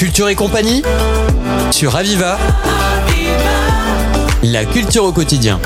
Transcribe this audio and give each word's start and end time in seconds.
Culture 0.00 0.30
et 0.30 0.34
compagnie 0.34 0.80
sur 1.70 1.94
Aviva. 1.94 2.38
La 4.42 4.64
culture 4.64 5.04
au 5.04 5.12
quotidien. 5.12 5.60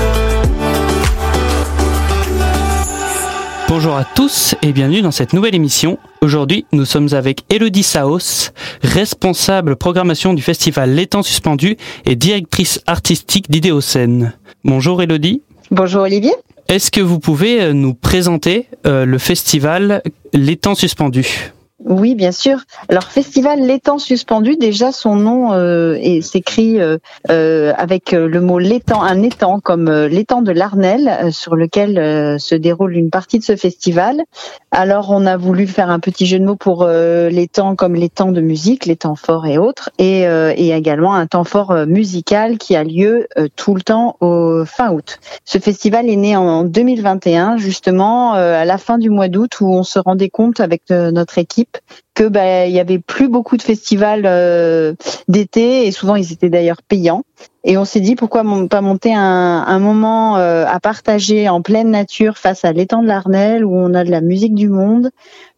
Bonjour 3.69 3.95
à 3.95 4.03
tous 4.03 4.55
et 4.61 4.73
bienvenue 4.73 5.01
dans 5.01 5.11
cette 5.11 5.31
nouvelle 5.31 5.55
émission. 5.55 5.97
Aujourd'hui, 6.19 6.65
nous 6.73 6.83
sommes 6.83 7.13
avec 7.13 7.43
Elodie 7.49 7.81
Saos, 7.81 8.51
responsable 8.81 9.77
programmation 9.77 10.33
du 10.33 10.41
festival 10.41 10.93
L'étang 10.93 11.23
suspendu 11.23 11.77
et 12.05 12.17
directrice 12.17 12.81
artistique 12.87 13.49
d'Idéocène. 13.49 14.33
Bonjour 14.65 15.01
Elodie. 15.01 15.43
Bonjour 15.71 16.01
Olivier. 16.01 16.33
Est-ce 16.67 16.91
que 16.91 16.99
vous 16.99 17.19
pouvez 17.19 17.61
euh, 17.61 17.71
nous 17.71 17.93
présenter 17.93 18.67
euh, 18.85 19.05
le 19.05 19.17
festival 19.17 20.03
L'étang 20.33 20.75
suspendu 20.75 21.53
oui, 21.87 22.15
bien 22.15 22.31
sûr. 22.31 22.61
Alors, 22.89 23.03
Festival 23.03 23.59
L'étang 23.59 23.99
suspendu, 23.99 24.55
déjà 24.55 24.91
son 24.91 25.15
nom 25.15 25.53
euh, 25.53 25.95
s'écrit 26.21 26.81
euh, 26.81 26.97
euh, 27.29 27.73
avec 27.77 28.11
le 28.11 28.41
mot 28.41 28.57
l'étang, 28.57 29.03
un 29.03 29.21
étang 29.21 29.59
comme 29.59 29.91
l'étang 30.05 30.41
de 30.41 30.51
l'Arnel, 30.51 31.31
sur 31.31 31.55
lequel 31.55 32.39
se 32.39 32.55
déroule 32.55 32.95
une 32.95 33.11
partie 33.11 33.37
de 33.37 33.43
ce 33.43 33.55
festival. 33.55 34.23
Alors, 34.71 35.11
on 35.11 35.27
a 35.27 35.37
voulu 35.37 35.67
faire 35.67 35.91
un 35.91 35.99
petit 35.99 36.25
jeu 36.25 36.39
de 36.39 36.45
mots 36.45 36.55
pour 36.55 36.87
l'étang 36.87 37.75
comme 37.75 37.93
l'étang 37.93 38.31
de 38.31 38.41
musique, 38.41 38.91
temps 38.97 39.15
forts 39.15 39.45
et 39.45 39.57
autres, 39.57 39.91
et, 39.99 40.21
et 40.21 40.71
également 40.71 41.13
un 41.13 41.27
temps 41.27 41.43
fort 41.43 41.85
musical 41.85 42.57
qui 42.57 42.75
a 42.75 42.83
lieu 42.83 43.27
tout 43.55 43.75
le 43.75 43.81
temps 43.81 44.17
au 44.21 44.65
fin 44.65 44.91
août. 44.91 45.19
Ce 45.43 45.59
festival 45.59 46.09
est 46.09 46.15
né 46.15 46.35
en 46.35 46.63
2021, 46.63 47.57
justement 47.57 48.33
à 48.33 48.65
la 48.65 48.77
fin 48.77 48.97
du 48.97 49.09
mois 49.09 49.27
d'août, 49.27 49.59
où 49.61 49.71
on 49.71 49.83
se 49.83 49.99
rendait 49.99 50.29
compte 50.29 50.59
avec 50.59 50.89
notre 50.89 51.37
équipe 51.37 51.74
que 52.15 52.23
bah, 52.23 52.65
il 52.65 52.73
y 52.73 52.79
avait 52.79 52.97
plus 52.97 53.27
beaucoup 53.27 53.57
de 53.57 53.61
festivals 53.61 54.23
euh, 54.25 54.93
d'été 55.27 55.85
et 55.85 55.91
souvent 55.91 56.15
ils 56.15 56.31
étaient 56.31 56.49
d'ailleurs 56.49 56.81
payants. 56.81 57.23
Et 57.65 57.77
on 57.77 57.83
s'est 57.83 57.99
dit 57.99 58.15
pourquoi 58.15 58.43
pas 58.69 58.81
monter 58.81 59.13
un, 59.13 59.79
moment 59.79 60.37
euh, 60.37 60.65
à 60.67 60.79
partager 60.79 61.49
en 61.49 61.61
pleine 61.63 61.89
nature 61.89 62.37
face 62.37 62.63
à 62.63 62.71
l'étang 62.71 63.01
de 63.01 63.07
l'Arnel 63.07 63.65
où 63.65 63.75
on 63.75 63.95
a 63.95 64.03
de 64.03 64.11
la 64.11 64.21
musique 64.21 64.53
du 64.53 64.69
monde 64.69 65.09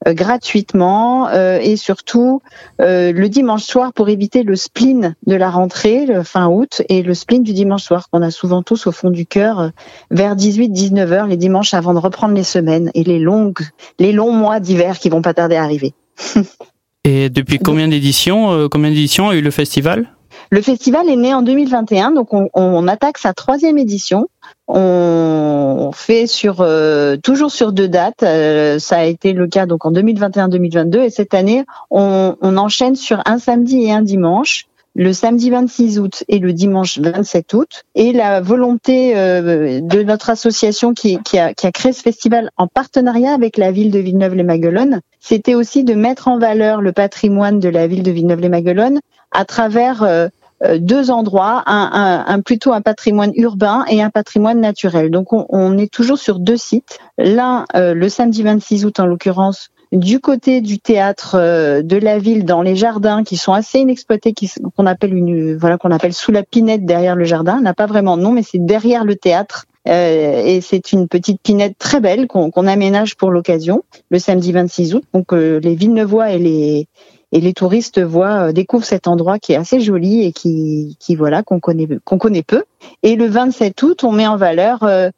euh, 0.08 0.14
gratuitement 0.14 1.30
et 1.30 1.76
surtout 1.76 2.42
le 2.80 3.28
dimanche 3.28 3.64
soir 3.64 3.92
pour 3.92 4.08
éviter 4.10 4.44
le 4.44 4.56
spleen 4.56 5.16
de 5.28 5.36
la 5.36 5.50
rentrée 5.50 6.06
le 6.06 6.24
fin 6.24 6.48
août 6.48 6.82
et 6.88 7.04
le 7.04 7.14
spleen 7.14 7.44
du 7.44 7.54
dimanche 7.54 7.84
soir 7.84 8.10
qu'on 8.10 8.22
a 8.22 8.32
souvent 8.32 8.64
tous 8.64 8.88
au 8.88 8.94
fond 8.94 9.10
du 9.10 9.26
cœur 9.26 9.72
vers 10.10 10.36
18-19 10.36 11.12
heures 11.12 11.28
les 11.28 11.38
dimanches 11.38 11.74
avant 11.74 11.94
de 11.94 12.00
reprendre 12.00 12.34
les 12.34 12.44
semaines 12.44 12.90
et 12.94 13.04
les 13.04 13.20
longues 13.20 13.68
les 14.00 14.14
longs 14.14 14.32
mois 14.32 14.62
d'hiver 14.62 14.98
qui 14.98 15.10
vont 15.10 15.22
pas 15.22 15.34
tarder 15.34 15.58
à 15.58 15.64
arriver. 15.64 15.94
Et 17.04 17.30
depuis 17.30 17.58
combien 17.58 17.88
d'éditions, 17.88 18.52
euh, 18.52 18.68
combien 18.70 18.90
d'éditions 18.90 19.30
a 19.30 19.36
eu 19.36 19.42
le 19.42 19.52
festival? 19.52 20.10
Le 20.50 20.62
festival 20.62 21.10
est 21.10 21.16
né 21.16 21.34
en 21.34 21.42
2021, 21.42 22.12
donc 22.12 22.30
on, 22.32 22.88
attaque 22.88 23.18
sa 23.18 23.34
troisième 23.34 23.78
édition. 23.78 24.28
On 24.68 25.92
fait 25.94 26.28
sur 26.28 26.58
euh, 26.60 27.18
toujours 27.18 27.52
sur 27.52 27.72
deux 27.72 27.88
dates. 27.88 28.24
Euh, 28.24 28.78
ça 28.80 28.98
a 28.98 29.04
été 29.06 29.34
le 29.34 29.48
cas 29.48 29.66
donc 29.66 29.86
en 29.86 29.92
2021-2022 29.92 31.00
et 31.00 31.10
cette 31.10 31.34
année 31.34 31.66
on, 31.92 32.36
on 32.42 32.58
enchaîne 32.58 32.96
sur 32.96 33.22
un 33.26 33.40
samedi 33.40 33.84
et 33.84 33.92
un 33.92 34.02
dimanche 34.02 34.68
le 34.98 35.14
samedi 35.14 35.52
26 35.52 36.00
août 36.00 36.24
et 36.28 36.40
le 36.40 36.54
dimanche 36.54 36.98
27 36.98 37.54
août. 37.54 37.84
Et 37.94 38.12
la 38.14 38.42
volonté 38.42 39.16
euh, 39.16 39.80
de 39.80 40.02
notre 40.02 40.32
association 40.32 40.96
qui, 40.96 41.20
a, 41.38 41.54
créé 41.54 41.94
ce 41.94 42.02
festival 42.02 42.50
en 42.58 42.68
partenariat 42.68 43.32
avec 43.32 43.58
la 43.58 43.72
ville 43.72 43.92
de 43.92 44.00
Villeneuve-les-Maguelones, 44.00 45.02
c'était 45.20 45.54
aussi 45.54 45.84
de 45.84 45.94
mettre 45.94 46.28
en 46.28 46.40
valeur 46.40 46.82
le 46.82 46.94
patrimoine 46.94 47.60
de 47.60 47.70
la 47.70 47.86
ville 47.86 48.02
de 48.02 48.10
Villeneuve-les-Maguelones 48.10 49.00
à 49.32 49.46
travers 49.46 50.02
euh, 50.02 50.30
euh, 50.64 50.80
deux 50.80 51.12
endroits, 51.12 51.62
un, 51.68 52.42
plutôt 52.42 52.74
un 52.74 52.82
patrimoine 52.82 53.32
urbain 53.36 53.86
et 53.92 54.02
un 54.02 54.10
patrimoine 54.10 54.60
naturel. 54.60 55.12
Donc 55.12 55.32
on, 55.32 55.46
on 55.50 55.78
est 55.78 55.94
toujours 55.94 56.18
sur 56.18 56.40
deux 56.40 56.58
sites. 56.58 56.98
L'un, 57.20 57.66
le 57.76 58.10
samedi 58.10 58.42
26 58.42 58.86
août 58.86 59.00
en 59.00 59.06
l'occurrence, 59.06 59.70
du 59.92 60.20
côté 60.20 60.62
du 60.62 60.80
théâtre 60.80 61.36
euh, 61.36 61.82
de 61.82 61.98
la 61.98 62.20
ville 62.20 62.46
dans 62.46 62.62
les 62.62 62.76
jardins 62.76 63.24
qui 63.24 63.38
sont 63.38 63.54
assez 63.54 63.80
inexploités 63.80 64.34
qu'on 64.76 64.86
appelle 64.86 65.14
une 65.14 65.56
voilà 65.56 65.78
qu'on 65.78 65.92
appelle 65.92 66.14
sous 66.14 66.32
la 66.32 66.44
pinette 66.44 66.86
derrière 66.86 67.16
le 67.16 67.24
jardin 67.24 67.62
n'a 67.62 67.74
pas 67.74 67.86
vraiment 67.86 68.18
de 68.18 68.24
nom 68.24 68.32
mais 68.32 68.44
c'est 68.44 68.64
derrière 68.64 69.06
le 69.06 69.16
théâtre. 69.16 69.66
Euh, 69.88 70.44
et 70.44 70.60
c'est 70.60 70.92
une 70.92 71.08
petite 71.08 71.42
pinette 71.42 71.78
très 71.78 72.02
belle 72.02 72.28
qu'on 72.28 72.68
aménage 72.68 73.16
pour 73.16 73.32
l'occasion 73.32 73.84
le 74.10 74.20
samedi 74.20 74.52
26 74.52 74.96
août. 74.96 75.04
Donc 75.14 75.32
euh, 75.32 75.62
les 75.62 75.76
Villeneuvois 75.76 76.32
et 76.32 76.40
les 76.40 76.88
et 77.34 77.42
les 77.42 77.54
touristes 77.54 78.02
voient 78.02 78.54
découvrent 78.54 78.86
cet 78.86 79.08
endroit 79.08 79.40
qui 79.40 79.54
est 79.54 79.58
assez 79.58 79.80
joli 79.80 80.24
et 80.24 80.34
qui 80.34 80.98
qui 81.00 81.16
voilà 81.16 81.44
qu'on 81.44 81.60
connaît 81.60 81.88
qu'on 82.04 82.18
connaît 82.18 82.44
peu. 82.44 82.64
Et 83.04 83.16
le 83.16 83.28
27 83.28 83.82
août 83.84 84.04
on 84.04 84.12
met 84.12 84.28
en 84.28 84.36
valeur 84.36 84.84
euh, 84.84 85.10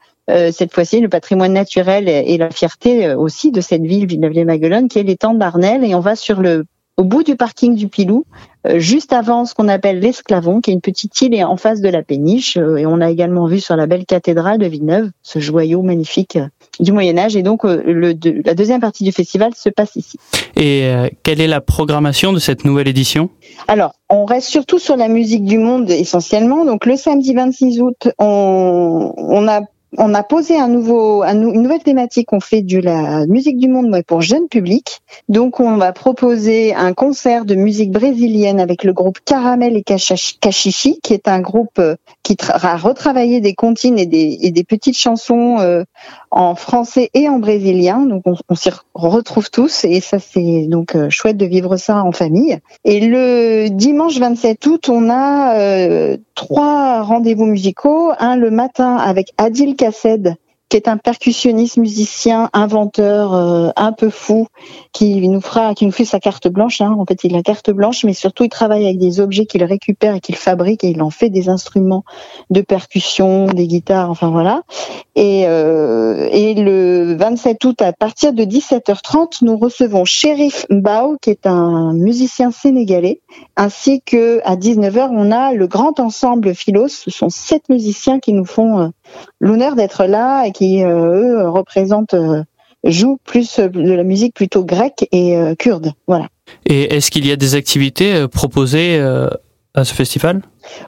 cette 0.52 0.74
fois-ci 0.74 1.00
le 1.00 1.10
patrimoine 1.10 1.54
naturel 1.54 2.08
et, 2.08 2.38
la 2.38 2.52
fierté 2.52 3.06
euh, 3.06 3.18
aussi 3.18 3.52
de 3.52 3.62
cette 3.62 3.82
ville 3.82 4.06
Villeneuve-les-Maguelones 4.06 4.88
qui 4.88 5.00
est 5.00 5.04
l'étang 5.04 5.34
d'Arnel 5.34 5.84
et 5.84 5.96
on 5.96 6.00
va 6.00 6.16
sur 6.16 6.42
le 6.42 6.66
au 6.98 7.06
bout 7.06 7.24
du 7.24 7.38
parking 7.38 7.76
du 7.76 7.88
Pilou, 7.88 8.26
euh, 8.68 8.78
juste 8.78 9.14
avant 9.14 9.46
ce 9.46 9.56
qu'on 9.56 9.70
appelle 9.70 10.02
l'Esclavon, 10.02 10.60
qui 10.60 10.70
est 10.70 10.74
une 10.74 10.82
petite 10.82 11.22
île 11.22 11.46
en 11.46 11.56
face 11.56 11.80
de 11.80 11.88
la 11.88 12.04
péniche. 12.04 12.58
et 12.58 12.86
on 12.86 13.00
a 13.00 13.10
également 13.10 13.48
vu 13.48 13.62
sur 13.62 13.78
la 13.78 13.88
belle 13.88 14.06
cathédrale 14.06 14.58
de 14.58 14.66
Villeneuve, 14.66 15.10
ce 15.24 15.40
joyau 15.40 15.82
magnifique 15.82 16.38
du 16.82 16.92
Moyen 16.92 17.18
Âge. 17.18 17.38
Et 17.38 17.42
donc, 17.42 17.64
le, 17.64 18.14
la 18.44 18.54
deuxième 18.54 18.82
partie 18.82 19.06
du 19.06 19.14
festival 19.14 19.56
se 19.56 19.70
passe 19.70 19.96
ici. 19.96 20.18
Et 20.58 20.92
quelle 21.24 21.40
est 21.40 21.48
la 21.48 21.62
programmation 21.62 22.34
de 22.34 22.40
cette 22.40 22.66
nouvelle 22.66 22.90
édition? 22.90 23.30
Alors, 23.70 23.94
on 24.10 24.26
reste 24.26 24.50
surtout 24.50 24.78
sur 24.78 24.98
la 24.98 25.08
musique 25.08 25.46
du 25.46 25.58
monde 25.58 25.90
essentiellement. 25.90 26.66
Donc, 26.66 26.86
le 26.86 26.98
samedi 26.98 27.34
26 27.34 27.80
août, 27.82 28.10
on, 28.20 29.14
on 29.16 29.48
a 29.48 29.62
on 29.98 30.14
a 30.14 30.24
posé 30.24 30.60
un 30.60 30.68
nouveau, 30.68 31.24
une 31.24 31.62
nouvelle 31.62 31.84
thématique. 31.84 32.32
On 32.34 32.40
fait 32.40 32.62
de 32.62 32.80
la 32.80 33.26
musique 33.26 33.58
du 33.58 33.68
monde 33.68 34.02
pour 34.06 34.22
jeunes 34.22 34.48
publics. 34.48 35.02
Donc, 35.30 35.60
on 35.60 35.78
va 35.78 35.94
proposer 35.94 36.74
un 36.76 36.94
concert 36.94 37.46
de 37.46 37.56
musique 37.56 37.92
brésilienne 37.92 38.60
avec 38.60 38.84
le 38.84 38.94
groupe 38.94 39.20
Caramel 39.26 39.76
et 39.76 39.84
Cachichi, 39.84 41.00
qui 41.02 41.14
est 41.14 41.28
un 41.28 41.40
groupe 41.40 41.80
euh, 41.80 41.96
qui 42.36 42.46
a 42.48 42.78
retravaillé 42.78 43.42
des 43.42 43.54
comptines 43.54 43.98
et 43.98 44.06
des, 44.06 44.64
petites 44.64 44.98
chansons 44.98 45.60
euh, 45.60 45.84
en 46.32 46.56
français 46.56 47.10
et 47.14 47.30
en 47.30 47.40
brésilien. 47.40 48.06
Donc, 48.06 48.24
on, 48.26 48.56
s'y 48.56 48.70
retrouve 48.94 49.50
tous 49.50 49.86
et 49.86 50.00
ça, 50.02 50.20
c'est 50.20 50.68
donc 50.68 50.96
euh, 50.96 51.10
chouette 51.10 51.38
de 51.38 51.46
vivre 51.46 51.78
ça 51.78 52.04
en 52.04 52.12
famille. 52.12 52.60
Et 52.86 53.00
le 53.00 53.70
dimanche 53.70 54.18
27 54.20 54.66
août, 54.68 54.90
on 54.90 55.10
a 55.10 56.18
trois 56.36 57.02
rendez-vous 57.02 57.46
musicaux. 57.46 58.12
Un 58.20 58.36
le 58.36 58.52
matin 58.52 58.96
avec 58.96 59.34
Adil 59.38 59.76
Kassed, 59.76 60.36
qui 60.70 60.78
est 60.78 60.88
un 60.88 60.98
percussionniste, 60.98 61.78
musicien, 61.78 62.50
inventeur 62.54 63.34
euh, 63.34 63.70
un 63.76 63.92
peu 63.92 64.10
fou, 64.10 64.48
qui 64.94 65.28
nous 65.28 65.42
fera, 65.42 65.74
qui 65.74 65.86
nous 65.86 65.92
fait 65.92 66.06
sa 66.06 66.20
carte 66.20 66.48
blanche. 66.48 66.80
Hein. 66.80 66.96
En 66.98 67.06
fait, 67.06 67.24
il 67.24 67.36
a 67.36 67.42
carte 67.42 67.72
blanche, 67.72 68.04
mais 68.06 68.14
surtout 68.14 68.44
il 68.44 68.50
travaille 68.50 68.86
avec 68.86 69.00
des 69.00 69.20
objets 69.20 69.48
qu'il 69.48 69.64
récupère 69.64 70.16
et 70.16 70.20
qu'il 70.20 70.36
fabrique, 70.36 70.84
et 70.84 70.90
il 70.90 71.02
en 71.02 71.10
fait 71.10 71.30
des 71.30 71.50
instruments 71.50 72.04
de 72.52 72.62
percussion, 72.62 73.48
des 73.48 73.68
guitares, 73.68 74.12
enfin 74.12 74.30
voilà. 74.30 74.62
Et, 75.16 75.46
euh, 75.48 76.30
et 76.32 76.54
le 76.54 77.16
27 77.18 77.66
août, 77.66 77.82
à 77.82 77.92
partir 77.92 78.34
de 78.34 78.44
17h30, 78.44 79.40
nous 79.42 79.58
recevons 79.58 80.06
Shérif 80.06 80.66
Mbao, 80.70 81.18
qui 81.20 81.32
est 81.32 81.48
un 81.48 81.94
musicien 81.94 82.52
sénégalais, 82.52 83.22
ainsi 83.58 84.02
que 84.02 84.40
à 84.46 84.56
19h, 84.56 85.10
on 85.12 85.32
a 85.32 85.54
le 85.54 85.68
grand 85.68 86.00
ensemble 86.00 86.54
Philos. 86.54 86.90
Ce 86.90 87.10
sont 87.10 87.30
sept 87.30 87.70
musiciens 87.70 88.20
qui 88.20 88.34
nous 88.34 88.46
font 88.46 88.80
euh, 88.80 88.88
l'honneur 89.40 89.76
d'être 89.76 90.06
là 90.06 90.46
et 90.46 90.52
qui, 90.52 90.84
euh, 90.84 91.44
eux, 91.44 91.50
représentent, 91.50 92.14
euh, 92.14 92.44
jouent 92.84 93.20
plus 93.24 93.60
de 93.60 93.92
la 93.92 94.04
musique 94.04 94.34
plutôt 94.34 94.64
grecque 94.64 95.08
et 95.12 95.36
euh, 95.38 95.56
kurde. 95.56 95.92
Voilà. 96.08 96.28
Et 96.66 96.96
est-ce 96.96 97.12
qu'il 97.12 97.26
y 97.26 97.32
a 97.32 97.36
des 97.36 97.56
activités 97.56 98.28
proposées 98.28 99.00
à 99.76 99.86
ce 99.86 99.94
festival? 99.94 100.42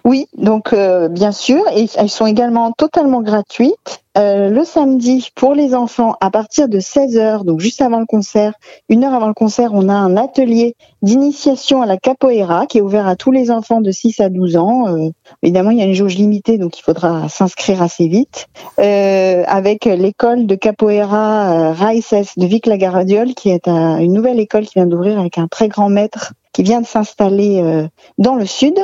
Oui, 0.05 0.27
donc 0.37 0.73
bien 0.73 1.31
sûr, 1.31 1.63
et 1.75 1.87
elles 1.95 2.09
sont 2.09 2.25
également 2.25 2.71
totalement 2.71 3.21
gratuites. 3.21 4.01
Euh, 4.17 4.49
le 4.49 4.65
samedi, 4.65 5.29
pour 5.35 5.53
les 5.53 5.73
enfants, 5.73 6.15
à 6.19 6.31
partir 6.31 6.67
de 6.67 6.79
16h, 6.81 7.45
donc 7.45 7.61
juste 7.61 7.81
avant 7.81 7.99
le 7.99 8.05
concert, 8.05 8.53
une 8.89 9.05
heure 9.05 9.13
avant 9.13 9.27
le 9.27 9.33
concert, 9.33 9.71
on 9.73 9.87
a 9.87 9.93
un 9.93 10.17
atelier 10.17 10.75
d'initiation 11.01 11.81
à 11.81 11.85
la 11.85 11.95
capoeira 11.95 12.65
qui 12.65 12.79
est 12.79 12.81
ouvert 12.81 13.07
à 13.07 13.15
tous 13.15 13.31
les 13.31 13.51
enfants 13.51 13.79
de 13.79 13.89
6 13.89 14.19
à 14.19 14.27
12 14.27 14.57
ans. 14.57 14.87
Euh, 14.89 15.09
évidemment, 15.43 15.71
il 15.71 15.77
y 15.77 15.81
a 15.81 15.85
une 15.85 15.93
jauge 15.93 16.15
limitée, 16.15 16.57
donc 16.57 16.77
il 16.77 16.81
faudra 16.81 17.29
s'inscrire 17.29 17.81
assez 17.81 18.09
vite. 18.09 18.47
Euh, 18.79 19.43
avec 19.47 19.85
l'école 19.85 20.45
de 20.45 20.55
capoeira 20.55 21.71
Raices 21.71 22.37
de 22.37 22.45
Vic 22.45 22.65
la 22.65 22.77
Garadiole, 22.77 23.33
qui 23.33 23.49
est 23.49 23.69
une 23.69 24.11
nouvelle 24.11 24.41
école 24.41 24.65
qui 24.65 24.73
vient 24.75 24.87
d'ouvrir 24.87 25.19
avec 25.19 25.37
un 25.37 25.47
très 25.47 25.69
grand 25.69 25.87
maître 25.87 26.33
qui 26.53 26.63
vient 26.63 26.81
de 26.81 26.85
s'installer 26.85 27.61
euh, 27.61 27.87
dans 28.17 28.35
le 28.35 28.45
sud. 28.45 28.75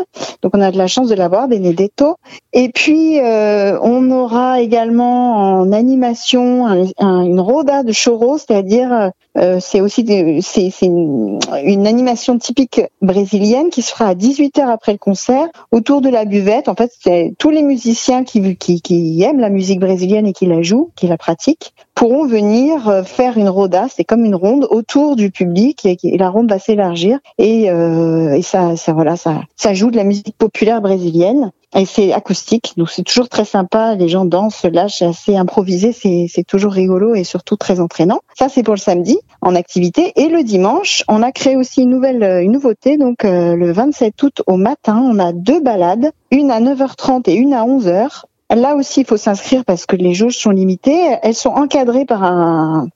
Donc 0.42 0.56
on 0.56 0.62
a 0.62 0.72
de 0.72 0.78
la 0.78 0.88
chance 0.88 1.10
de 1.10 1.16
l'avoir, 1.16 1.48
Benedetto. 1.48 2.16
Et 2.54 2.70
puis 2.70 3.20
euh, 3.20 3.78
on 3.82 4.10
aura 4.12 4.62
également 4.62 5.60
en 5.60 5.72
animation 5.72 6.92
une 7.00 7.40
roda 7.40 7.84
de 7.84 7.92
choro, 7.92 8.38
c'est-à-dire 8.38 9.12
Euh, 9.38 9.60
c'est 9.62 9.82
aussi 9.82 10.06
c'est 10.42 10.86
une, 10.86 11.40
une, 11.64 11.86
animation 11.86 12.38
typique 12.40 12.82
brésilienne 13.02 13.70
qui 13.70 13.82
se 13.82 13.92
fera 13.92 14.08
à 14.08 14.16
18 14.16 14.60
heures 14.60 14.70
après 14.70 14.94
le 14.94 14.98
concert 14.98 15.48
autour 15.72 16.02
de 16.02 16.10
la 16.10 16.26
buvette. 16.26 16.70
En 16.70 16.76
fait, 16.76 16.92
c'est 17.00 17.34
tous 17.38 17.52
les 17.52 17.62
musiciens 17.62 18.24
qui, 18.24 18.56
qui, 18.56 18.82
qui 18.82 19.22
aiment 19.22 19.40
la 19.40 19.50
musique 19.50 19.80
brésilienne 19.80 20.26
et 20.26 20.34
qui 20.34 20.48
la 20.48 20.62
jouent, 20.64 20.90
qui 20.96 21.08
la 21.08 21.18
pratiquent, 21.18 21.74
pourront 21.94 22.26
venir 22.26 22.90
euh, 22.90 23.04
faire 23.04 23.38
une 23.38 23.50
roda, 23.50 23.88
c'est 23.90 24.04
comme 24.04 24.26
une 24.26 24.36
ronde 24.36 24.68
autour 24.70 25.16
du 25.16 25.30
public 25.30 25.86
et, 25.86 25.98
la 26.18 26.30
ronde 26.30 26.50
va 26.50 26.58
s'élargir. 26.58 27.20
Et, 27.38 27.70
euh, 27.70 28.34
et 28.34 28.42
ça, 28.42 28.76
ça 28.76 28.94
voilà, 28.94 29.16
ça, 29.18 29.42
ça 29.56 29.74
joue 29.74 29.92
de 29.92 29.98
la 29.98 30.04
musique 30.04 30.38
populaire 30.38 30.82
brésilienne 30.82 31.52
et 31.76 31.86
c'est 31.86 32.14
acoustique, 32.14 32.74
donc 32.78 32.90
c'est 32.90 33.04
toujours 33.04 33.30
très 33.30 33.46
sympa. 33.46 33.96
Les 33.96 34.08
gens 34.08 34.26
dansent, 34.26 34.64
lâchent, 34.64 35.02
assez 35.02 35.36
improvisé, 35.36 35.92
c'est 35.92 36.44
toujours 36.48 36.72
rigolo 36.72 37.14
et 37.14 37.24
surtout 37.24 37.58
très 37.58 37.80
entraînant. 37.80 38.22
Ça 38.38 38.48
c'est 38.50 38.64
pour 38.64 38.74
le 38.74 38.80
samedi 38.80 39.20
en 39.42 39.56
activité 39.56 40.14
et 40.16 40.30
le 40.30 40.44
dimanche, 40.44 41.04
on 41.08 41.22
a 41.22 41.32
créé 41.32 41.56
aussi 41.56 41.82
une 41.82 41.90
nouvelle 41.90 42.24
une 42.44 42.52
nouveauté. 42.52 42.98
Donc 42.98 43.26
euh, 43.26 43.56
le 43.56 43.72
27 43.72 44.24
août 44.24 44.42
au 44.48 44.58
matin, 44.58 45.02
on 45.04 45.20
a 45.20 45.34
deux 45.34 45.60
balades, 45.60 46.12
une 46.32 46.52
à 46.52 46.60
9h30 46.62 47.30
et 47.30 47.34
une 47.34 47.54
à 47.54 47.66
11h 47.66 48.24
Là 48.56 48.76
aussi, 48.76 49.02
il 49.02 49.06
faut 49.06 49.18
s'inscrire 49.18 49.66
parce 49.66 49.86
que 49.86 49.98
les 49.98 50.14
jauges 50.14 50.38
sont 50.38 50.52
limitées. 50.52 51.18
Elles 51.22 51.36
sont 51.36 51.50
encadrées 51.50 52.06
par 52.06 52.24
un, 52.24 52.88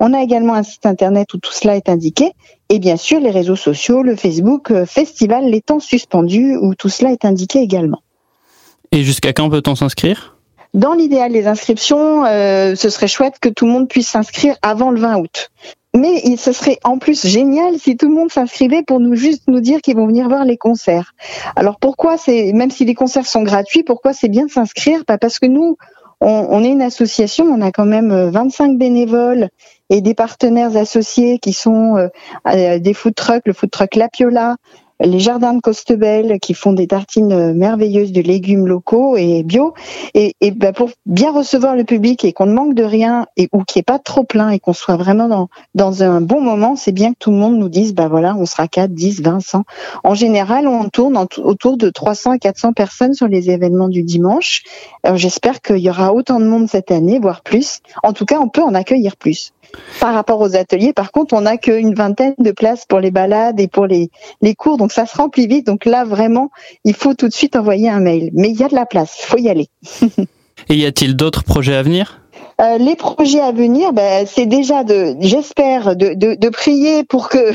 On 0.00 0.12
a 0.14 0.22
également 0.22 0.54
un 0.54 0.62
site 0.62 0.86
internet 0.86 1.34
où 1.34 1.38
tout 1.38 1.52
cela 1.52 1.76
est 1.76 1.88
indiqué 1.88 2.32
et 2.68 2.78
bien 2.78 2.96
sûr 2.96 3.20
les 3.20 3.30
réseaux 3.30 3.56
sociaux, 3.56 4.02
le 4.02 4.16
Facebook 4.16 4.70
euh, 4.70 4.86
Festival 4.86 5.44
Les 5.50 5.60
Temps 5.60 5.80
Suspendus 5.80 6.56
où 6.56 6.74
tout 6.74 6.88
cela 6.88 7.12
est 7.12 7.24
indiqué 7.24 7.60
également. 7.60 8.02
Et 8.92 9.02
jusqu'à 9.02 9.32
quand 9.32 9.50
peut-on 9.50 9.74
s'inscrire? 9.74 10.36
Dans 10.72 10.92
l'idéal 10.92 11.32
des 11.32 11.46
inscriptions, 11.46 12.24
euh, 12.24 12.74
ce 12.74 12.88
serait 12.90 13.06
chouette 13.06 13.34
que 13.40 13.48
tout 13.48 13.66
le 13.66 13.72
monde 13.72 13.88
puisse 13.88 14.08
s'inscrire 14.08 14.56
avant 14.62 14.90
le 14.90 15.00
20 15.00 15.18
août. 15.18 15.50
Mais 15.96 16.36
ce 16.36 16.52
serait 16.52 16.78
en 16.82 16.98
plus 16.98 17.24
génial 17.24 17.78
si 17.78 17.96
tout 17.96 18.08
le 18.08 18.14
monde 18.14 18.30
s'inscrivait 18.30 18.82
pour 18.82 18.98
nous 18.98 19.14
juste 19.14 19.44
nous 19.46 19.60
dire 19.60 19.80
qu'ils 19.80 19.96
vont 19.96 20.06
venir 20.06 20.28
voir 20.28 20.44
les 20.44 20.56
concerts. 20.56 21.12
Alors 21.54 21.78
pourquoi 21.78 22.18
c'est 22.18 22.52
même 22.52 22.70
si 22.70 22.84
les 22.84 22.94
concerts 22.94 23.26
sont 23.26 23.42
gratuits, 23.42 23.84
pourquoi 23.84 24.12
c'est 24.12 24.28
bien 24.28 24.46
de 24.46 24.50
s'inscrire? 24.50 25.04
Pas 25.04 25.18
parce 25.18 25.38
que 25.38 25.46
nous 25.46 25.76
on, 26.20 26.64
est 26.64 26.70
une 26.70 26.82
association, 26.82 27.44
on 27.44 27.60
a 27.60 27.70
quand 27.70 27.84
même 27.84 28.30
25 28.30 28.70
euh, 28.70 28.76
bénévoles 28.76 29.48
et 29.90 30.00
des 30.00 30.14
partenaires 30.14 30.76
associés 30.76 31.38
qui 31.38 31.52
sont 31.52 31.96
euh, 32.46 32.78
des 32.78 32.94
food 32.94 33.14
trucks, 33.14 33.42
le 33.46 33.52
food 33.52 33.70
truck 33.70 33.94
Lapiola, 33.94 34.56
les 35.00 35.18
jardins 35.18 35.54
de 35.54 35.60
Costebel 35.60 36.38
qui 36.40 36.54
font 36.54 36.72
des 36.72 36.86
tartines 36.86 37.52
merveilleuses 37.52 38.12
de 38.12 38.20
légumes 38.20 38.66
locaux 38.66 39.16
et 39.16 39.42
bio. 39.42 39.74
Et, 40.14 40.34
ben 40.52 40.72
pour 40.72 40.90
bien 41.06 41.32
recevoir 41.32 41.74
le 41.76 41.84
public 41.84 42.24
et 42.24 42.32
qu'on 42.32 42.46
ne 42.46 42.52
manque 42.52 42.74
de 42.74 42.84
rien 42.84 43.26
et 43.36 43.48
ou 43.52 43.64
qu'il 43.64 43.78
n'y 43.78 43.80
ait 43.80 43.84
pas 43.84 43.98
trop 43.98 44.24
plein 44.24 44.50
et 44.50 44.58
qu'on 44.58 44.72
soit 44.72 44.96
vraiment 44.96 45.28
dans, 45.28 45.48
dans 45.74 46.02
un 46.02 46.20
bon 46.20 46.40
moment, 46.40 46.76
c'est 46.76 46.92
bien 46.92 47.12
que 47.12 47.18
tout 47.18 47.30
le 47.30 47.36
monde 47.36 47.56
nous 47.58 47.68
dise, 47.68 47.94
bah 47.94 48.08
voilà, 48.08 48.36
on 48.36 48.46
sera 48.46 48.68
4, 48.68 48.92
10, 48.92 49.22
20, 49.22 49.40
100. 49.40 49.64
En 50.04 50.14
général, 50.14 50.68
on 50.68 50.88
tourne 50.88 51.16
autour 51.38 51.76
de 51.76 51.90
300 51.90 52.32
à 52.32 52.38
400 52.38 52.72
personnes 52.72 53.14
sur 53.14 53.28
les 53.28 53.50
événements 53.50 53.88
du 53.88 54.02
dimanche. 54.02 54.62
J'espère 55.14 55.60
qu'il 55.60 55.78
y 55.78 55.90
aura 55.90 56.12
autant 56.12 56.40
de 56.40 56.44
monde 56.44 56.68
cette 56.68 56.90
année, 56.90 57.18
voire 57.18 57.42
plus. 57.42 57.80
En 58.02 58.12
tout 58.12 58.24
cas, 58.24 58.38
on 58.38 58.48
peut 58.48 58.62
en 58.62 58.74
accueillir 58.74 59.16
plus. 59.16 59.53
Par 60.00 60.14
rapport 60.14 60.40
aux 60.40 60.56
ateliers, 60.56 60.92
par 60.92 61.12
contre, 61.12 61.34
on 61.34 61.42
n'a 61.42 61.56
qu'une 61.56 61.94
vingtaine 61.94 62.34
de 62.38 62.50
places 62.50 62.84
pour 62.86 63.00
les 63.00 63.10
balades 63.10 63.60
et 63.60 63.68
pour 63.68 63.86
les, 63.86 64.10
les 64.42 64.54
cours, 64.54 64.76
donc 64.76 64.92
ça 64.92 65.06
se 65.06 65.16
remplit 65.16 65.46
vite. 65.46 65.66
Donc 65.66 65.84
là, 65.84 66.04
vraiment, 66.04 66.50
il 66.84 66.94
faut 66.94 67.14
tout 67.14 67.28
de 67.28 67.32
suite 67.32 67.56
envoyer 67.56 67.88
un 67.88 68.00
mail. 68.00 68.30
Mais 68.34 68.50
il 68.50 68.58
y 68.58 68.64
a 68.64 68.68
de 68.68 68.74
la 68.74 68.86
place, 68.86 69.16
il 69.20 69.26
faut 69.26 69.38
y 69.38 69.48
aller. 69.48 69.68
et 70.68 70.76
y 70.76 70.86
a-t-il 70.86 71.16
d'autres 71.16 71.44
projets 71.44 71.74
à 71.74 71.82
venir? 71.82 72.20
Euh, 72.60 72.78
les 72.78 72.94
projets 72.94 73.40
à 73.40 73.50
venir, 73.50 73.92
ben, 73.92 74.26
c'est 74.26 74.46
déjà 74.46 74.84
de, 74.84 75.16
j'espère, 75.20 75.96
de, 75.96 76.14
de, 76.14 76.34
de, 76.34 76.48
prier 76.50 77.02
pour 77.02 77.28
que 77.28 77.52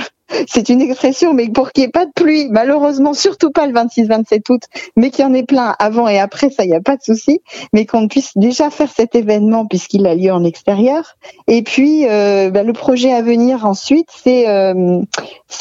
c'est 0.48 0.70
une 0.70 0.81
expression, 0.81 1.34
mais 1.34 1.50
pour 1.50 1.72
qu'il 1.72 1.84
n'y 1.84 1.88
ait 1.88 1.92
pas 1.92 2.06
de 2.06 2.12
pluie, 2.14 2.48
malheureusement, 2.50 3.14
surtout 3.14 3.52
pas 3.52 3.68
le 3.68 3.74
26-27 3.74 4.52
août, 4.52 4.64
mais 4.96 5.10
qu'il 5.12 5.26
y 5.26 5.28
en 5.28 5.34
ait 5.34 5.44
plein 5.44 5.76
avant 5.80 6.08
et 6.08 6.20
après, 6.20 6.50
ça, 6.50 6.64
il 6.64 6.70
n'y 6.70 6.76
a 6.76 6.81
pas 6.81 6.98
de 6.98 7.02
souci, 7.02 7.42
mais 7.74 7.86
qu'on 7.86 8.08
puisse 8.08 8.31
déjà 8.36 8.70
faire 8.70 8.90
cet 8.90 9.16
événement 9.16 9.66
puisqu'il 9.66 10.06
a 10.08 10.16
lieu 10.16 10.31
en 10.31 10.44
extérieur. 10.44 11.16
Et 11.48 11.62
puis, 11.64 12.08
euh, 12.08 12.50
bah, 12.52 12.64
le 12.64 12.74
projet 12.74 13.14
à 13.14 13.22
venir 13.22 13.66
ensuite, 13.66 14.10
c'est 14.24 14.48
euh, 14.48 15.02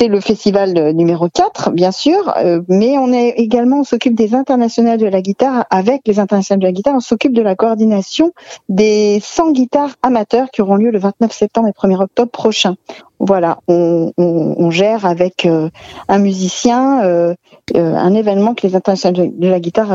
le 0.01 0.21
festival 0.21 0.93
numéro 0.95 1.29
4, 1.29 1.71
bien 1.71 1.91
sûr, 1.91 2.33
euh, 2.37 2.61
mais 2.69 2.99
on 2.99 3.13
est 3.13 3.35
également, 3.37 3.81
on 3.81 3.85
s'occupe 3.85 4.15
des 4.15 4.35
internationales 4.35 4.99
de 4.99 5.07
la 5.07 5.21
guitare. 5.21 5.65
Avec 5.71 6.03
les 6.07 6.19
internationales 6.19 6.61
de 6.61 6.67
la 6.67 6.73
guitare, 6.73 6.95
on 6.95 7.01
s'occupe 7.01 7.33
de 7.33 7.43
la 7.43 7.57
coordination 7.57 8.33
des 8.69 9.21
100 9.23 9.53
guitares 9.53 9.95
amateurs 10.03 10.51
qui 10.51 10.63
auront 10.63 10.77
lieu 10.77 10.91
le 10.91 10.99
29 10.99 11.33
septembre 11.33 11.69
et 11.69 11.73
1er 11.73 12.03
octobre 12.03 12.31
prochain. 12.31 12.77
Voilà, 13.21 13.59
on, 13.67 14.13
on, 14.17 14.55
on 14.59 14.71
gère 14.71 15.05
avec 15.05 15.45
euh, 15.45 15.71
un 16.09 16.19
musicien 16.19 17.03
euh, 17.03 17.35
euh, 17.75 17.95
un 17.95 18.15
événement 18.15 18.55
que 18.55 18.65
les 18.67 18.77
internationales 18.77 19.33
de 19.37 19.49
la 19.49 19.59
guitare 19.59 19.91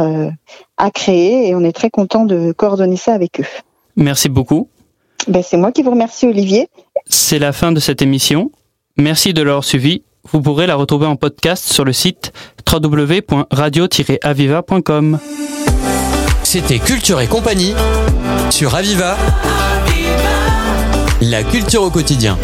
a 0.77 0.91
créé 0.91 1.47
et 1.47 1.55
on 1.55 1.61
est 1.61 1.71
très 1.71 1.89
content 1.89 2.25
de 2.25 2.51
coordonner 2.51 2.97
ça 2.97 3.13
avec 3.13 3.39
eux. 3.39 3.45
Merci 3.95 4.29
beaucoup. 4.29 4.67
Ben, 5.27 5.41
c'est 5.41 5.57
moi 5.57 5.71
qui 5.71 5.81
vous 5.83 5.91
remercie 5.91 6.27
Olivier. 6.27 6.67
C'est 7.05 7.39
la 7.39 7.53
fin 7.53 7.71
de 7.71 7.79
cette 7.79 8.01
émission. 8.01 8.51
Merci 8.97 9.33
de 9.33 9.41
l'avoir 9.41 9.63
suivi. 9.63 10.03
Vous 10.31 10.41
pourrez 10.41 10.67
la 10.67 10.75
retrouver 10.75 11.05
en 11.05 11.15
podcast 11.15 11.63
sur 11.65 11.85
le 11.85 11.93
site 11.93 12.33
www.radio-aviva.com. 12.71 15.19
C'était 16.43 16.79
Culture 16.79 17.21
et 17.21 17.27
compagnie 17.27 17.73
sur 18.49 18.75
Aviva. 18.75 19.15
La 21.21 21.43
culture 21.43 21.83
au 21.83 21.89
quotidien. 21.89 22.37